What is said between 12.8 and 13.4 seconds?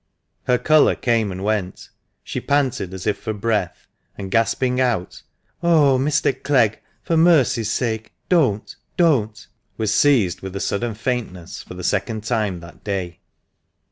day.